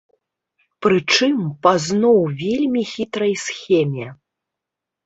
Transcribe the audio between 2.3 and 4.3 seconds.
вельмі хітрай схеме.